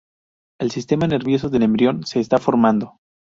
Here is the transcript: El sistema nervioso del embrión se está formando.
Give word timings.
El 0.59 0.71
sistema 0.71 1.05
nervioso 1.05 1.47
del 1.51 1.61
embrión 1.61 2.07
se 2.07 2.19
está 2.21 2.39
formando. 2.39 2.97